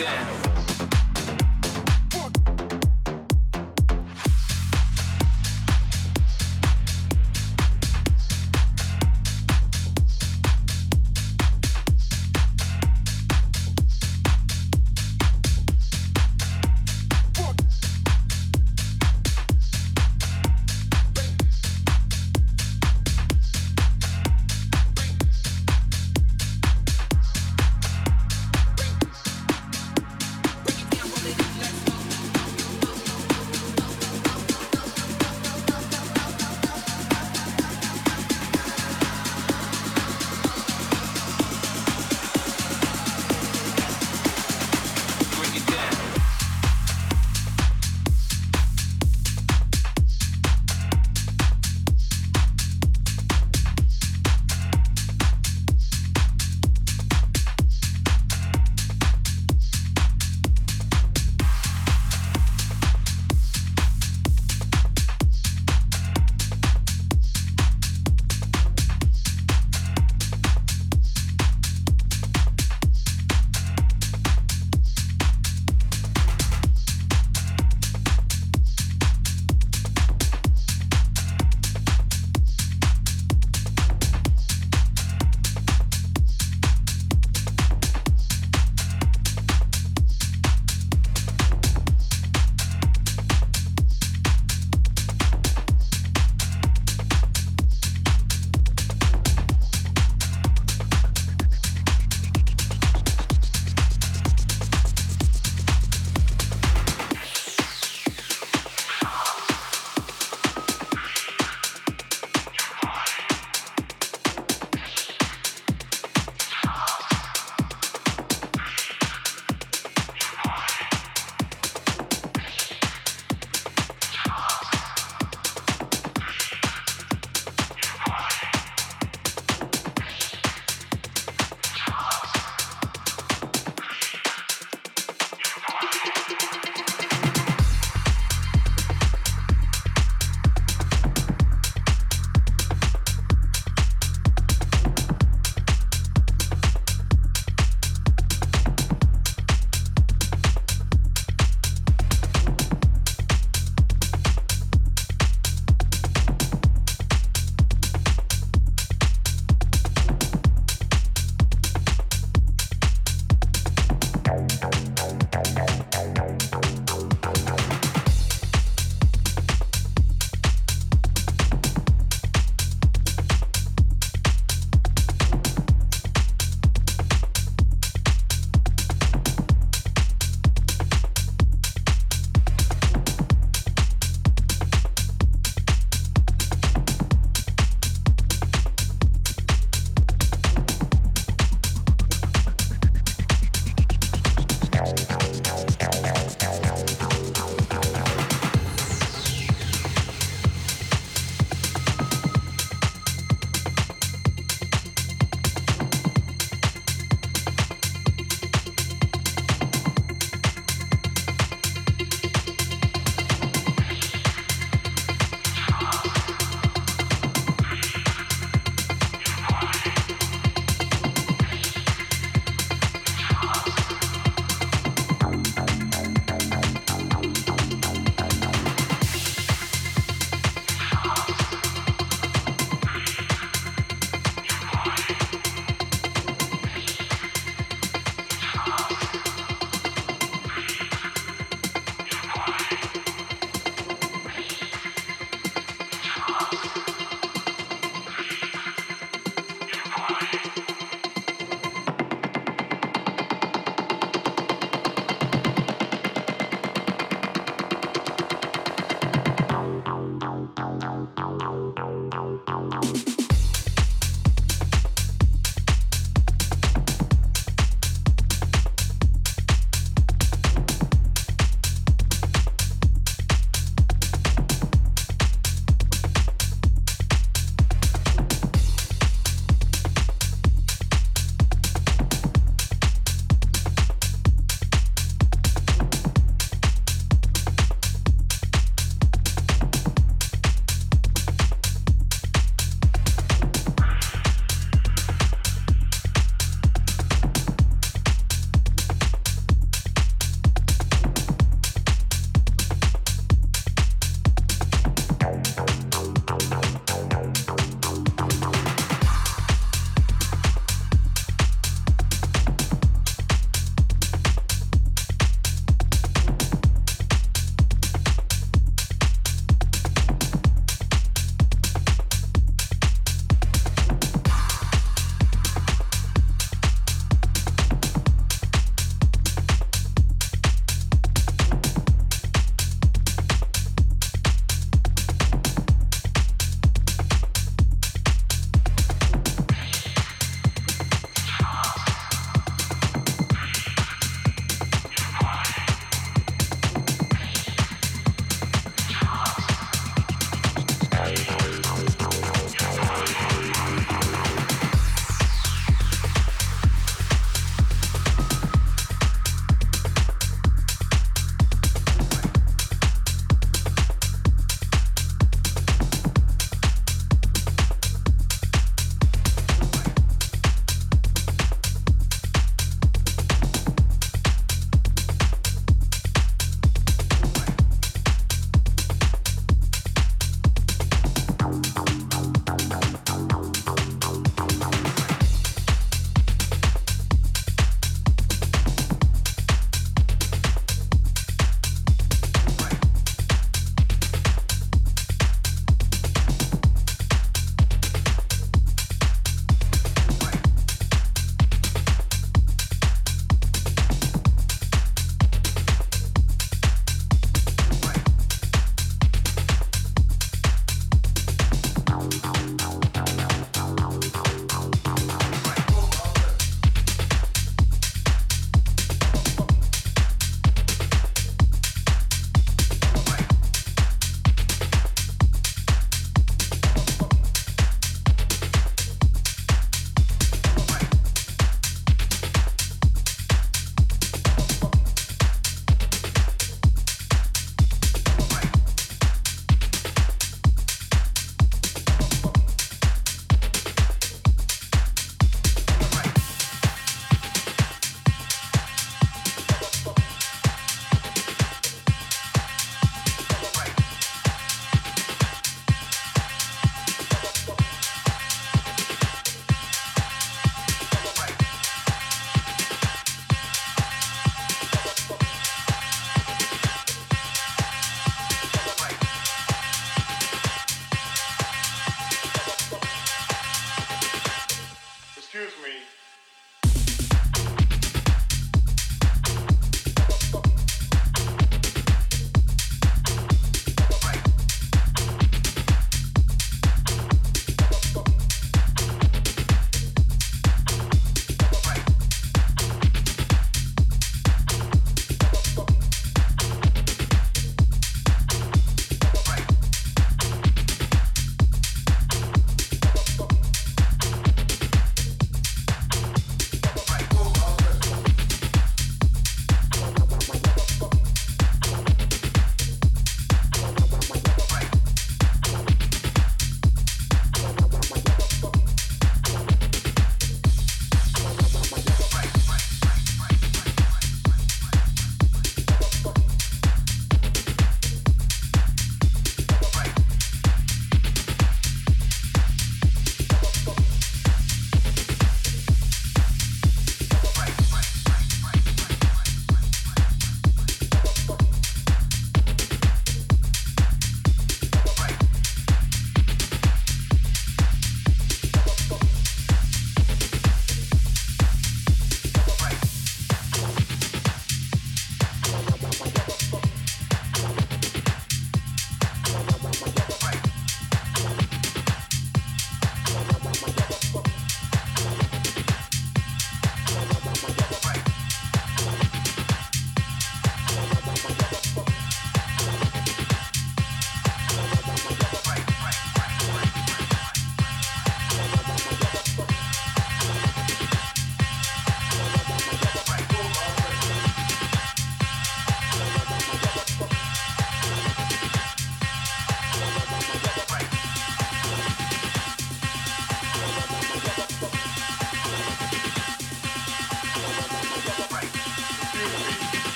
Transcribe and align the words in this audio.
down. 0.00 0.49